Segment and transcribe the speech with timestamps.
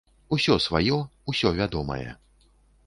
[0.37, 0.97] Усё сваё,
[1.33, 2.07] усё вядомае.